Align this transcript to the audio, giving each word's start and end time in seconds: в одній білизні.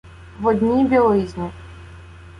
в 0.39 0.45
одній 0.47 0.85
білизні. 0.85 1.51